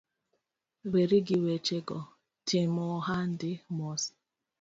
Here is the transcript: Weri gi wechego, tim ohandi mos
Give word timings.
Weri 0.91 1.19
gi 1.27 1.37
wechego, 1.45 1.99
tim 2.47 2.73
ohandi 2.97 3.51
mos 3.75 4.03